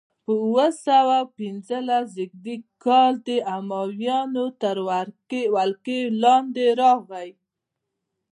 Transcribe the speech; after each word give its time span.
په 0.25 0.33
اووه 0.43 0.67
سوه 0.87 1.17
پنځلسم 1.37 2.11
زېږدیز 2.13 2.63
کال 2.83 3.13
د 3.27 3.29
امویانو 3.57 4.45
تر 4.61 4.77
ولکې 5.55 5.99
لاندې 6.23 6.65
راغي. 6.81 7.29